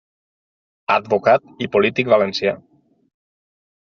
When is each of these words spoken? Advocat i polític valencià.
Advocat 0.93 1.45
i 1.65 1.67
polític 1.75 2.09
valencià. 2.13 2.55